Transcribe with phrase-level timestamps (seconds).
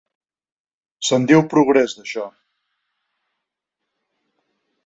[1.09, 2.25] Se'n diu progrés, d'això.